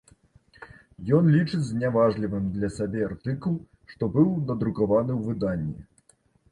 Ён 1.17 1.29
лічыць 1.35 1.67
зняважлівым 1.67 2.49
для 2.57 2.73
сабе 2.79 3.05
артыкул, 3.11 3.55
што 3.93 4.13
быў 4.19 4.29
надрукаваны 4.51 5.13
ў 5.21 5.25
выданні. 5.31 5.81